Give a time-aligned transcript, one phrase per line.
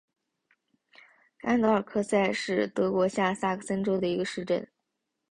[1.41, 4.67] 甘德尔克塞是德国下萨克森州的一个市镇。